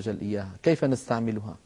وجل 0.00 0.20
إياها 0.20 0.50
كيف 0.62 0.84
نستعملها؟ 0.84 1.56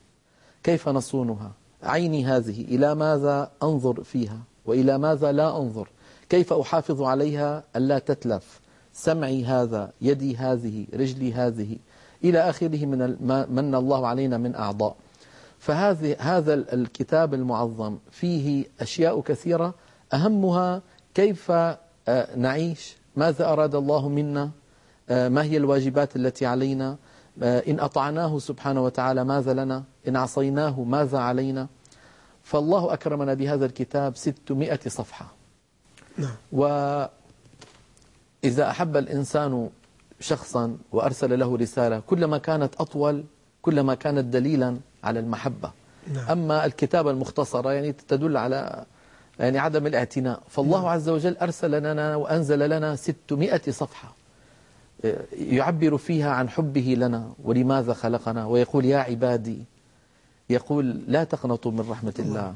كيف 0.63 0.89
نصونها؟ 0.89 1.53
عيني 1.83 2.25
هذه 2.25 2.61
إلى 2.61 2.95
ماذا 2.95 3.51
أنظر 3.63 4.05
فيها؟ 4.05 4.39
وإلى 4.67 4.99
ماذا 4.99 5.33
لا 5.33 5.57
أنظر؟ 5.57 5.89
كيف 6.29 6.53
أحافظ 6.53 7.03
عليها 7.03 7.65
ألا 7.77 7.99
تتلف؟ 7.99 8.61
سمعي 8.93 9.45
هذا 9.45 9.93
يدي 10.01 10.37
هذه 10.37 10.87
رجلي 10.95 11.33
هذه. 11.33 11.77
إلى 12.25 12.39
آخره 12.39 12.87
من 12.87 12.99
من 13.51 13.75
الله 13.75 14.07
علينا 14.07 14.39
من 14.39 14.55
أعضاء. 14.55 14.97
فهذه 15.59 16.17
هذا 16.19 16.55
الكتاب 16.55 17.35
المعظم 17.35 17.99
فيه 18.11 18.65
أشياء 18.81 19.21
كثيرة. 19.21 19.75
أهمها 20.15 20.83
كيف 21.15 21.51
آه، 21.51 22.37
نعيش؟ 22.37 22.97
ماذا 23.17 23.53
أراد 23.53 23.75
الله 23.75 24.09
منا؟ 24.09 24.51
آه، 25.09 25.29
ما 25.29 25.43
هي 25.43 25.57
الواجبات 25.57 26.17
التي 26.17 26.47
علينا؟ 26.47 26.97
إن 27.43 27.81
أطعناه 27.81 28.39
سبحانه 28.39 28.85
وتعالى 28.85 29.25
ماذا 29.25 29.53
لنا 29.53 29.85
إن 30.09 30.17
عصيناه 30.17 30.81
ماذا 30.81 31.19
علينا 31.19 31.67
فالله 32.43 32.93
أكرمنا 32.93 33.35
بهذا 33.35 33.67
الكتاب 33.67 34.17
ستمائة 34.17 34.81
صفحة 34.89 35.27
نعم. 36.19 36.35
وإذا 36.53 37.11
أحب 38.71 38.97
الإنسان 38.97 39.71
شخصا 40.21 40.77
وأرسل 40.93 41.39
له 41.39 41.57
رسالة 41.57 42.01
كلما 42.01 42.39
كانت 42.39 42.75
أطول 42.81 43.25
كلما 43.63 43.95
كانت 43.95 44.25
دليلا 44.25 44.77
على 45.05 45.21
المحبة 45.21 45.71
نعم. 46.15 46.29
أما 46.31 46.65
الكتابة 46.65 47.11
المختصرة 47.11 47.73
يعني 47.73 47.93
تدل 47.93 48.37
على 48.37 48.85
يعني 49.39 49.59
عدم 49.59 49.87
الاعتناء 49.87 50.41
فالله 50.49 50.79
نعم. 50.79 50.89
عز 50.89 51.09
وجل 51.09 51.37
أرسل 51.37 51.71
لنا 51.83 52.17
وأنزل 52.17 52.71
لنا 52.71 52.97
600 52.97 53.61
صفحة 53.71 54.15
يعبر 55.33 55.97
فيها 55.97 56.31
عن 56.31 56.49
حبه 56.49 56.95
لنا 56.99 57.33
ولماذا 57.45 57.95
خلقنا؟ 57.95 58.47
ويقول 58.47 58.85
يا 58.85 58.99
عبادي 58.99 59.59
يقول 60.51 61.01
لا 61.07 61.25
تقنطوا 61.25 61.73
من 61.73 61.87
رحمة 61.91 62.15
الله 62.19 62.55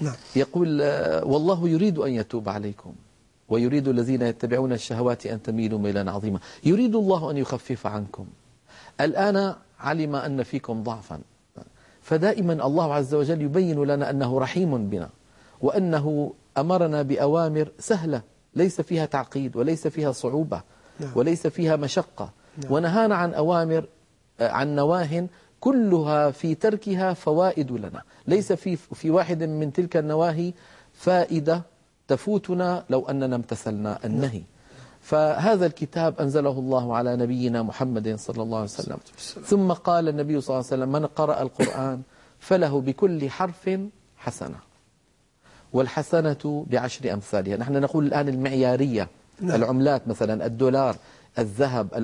نعم. 0.00 0.14
يقول 0.36 0.82
والله 1.22 1.68
يريد 1.68 1.98
أن 1.98 2.12
يتوب 2.12 2.48
عليكم 2.48 2.92
ويريد 3.48 3.88
الذين 3.88 4.22
يتبعون 4.22 4.72
الشهوات 4.72 5.26
أن 5.26 5.42
تميلوا 5.42 5.78
ميلا 5.78 6.12
عظيما. 6.12 6.40
يريد 6.64 6.94
الله 6.94 7.30
أن 7.30 7.36
يخفف 7.36 7.86
عنكم. 7.86 8.26
الآن 9.00 9.54
علم 9.80 10.16
أن 10.16 10.42
فيكم 10.42 10.82
ضعفا. 10.82 11.20
فدائما 12.02 12.66
الله 12.66 12.94
عز 12.94 13.14
وجل 13.14 13.42
يبين 13.42 13.84
لنا 13.84 14.10
أنه 14.10 14.38
رحيم 14.38 14.88
بنا 14.88 15.08
وأنه 15.60 16.32
أمرنا 16.58 17.02
بأوامر 17.02 17.68
سهلة 17.78 18.22
ليس 18.54 18.80
فيها 18.80 19.06
تعقيد 19.06 19.56
وليس 19.56 19.86
فيها 19.86 20.12
صعوبة. 20.12 20.62
نعم. 21.00 21.10
وليس 21.14 21.46
فيها 21.46 21.76
مشقة 21.76 22.30
نعم. 22.62 22.72
ونهانا 22.72 23.14
عن 23.14 23.34
أوامر 23.34 23.84
عن 24.40 24.74
نواه 24.74 25.26
كلها 25.60 26.30
في 26.30 26.54
تركها 26.54 27.14
فوائد 27.14 27.72
لنا 27.72 28.02
ليس 28.26 28.52
في 28.52 28.76
في 28.76 29.10
واحد 29.10 29.42
من 29.42 29.72
تلك 29.72 29.96
النواهي 29.96 30.52
فائدة 30.94 31.62
تفوتنا 32.08 32.84
لو 32.90 33.08
أننا 33.08 33.36
امتثلنا 33.36 33.98
النهي 34.04 34.42
فهذا 35.00 35.66
الكتاب 35.66 36.20
أنزله 36.20 36.50
الله 36.50 36.96
على 36.96 37.16
نبينا 37.16 37.62
محمد 37.62 38.16
صلى 38.18 38.42
الله 38.42 38.56
عليه 38.56 38.64
وسلم 38.64 38.98
ثم 39.44 39.72
قال 39.72 40.08
النبي 40.08 40.40
صلى 40.40 40.54
الله 40.54 40.66
عليه 40.70 40.82
وسلم 40.82 40.92
من 40.92 41.06
قرأ 41.06 41.42
القرآن 41.42 42.02
فله 42.38 42.80
بكل 42.80 43.30
حرف 43.30 43.70
حسنة 44.16 44.56
والحسنة 45.72 46.66
بعشر 46.70 47.12
أمثالها 47.12 47.56
نحن 47.56 47.80
نقول 47.80 48.06
الآن 48.06 48.28
المعيارية. 48.28 49.08
العملات 49.42 50.08
مثلا 50.08 50.46
الدولار 50.46 50.96
الذهب 51.38 51.94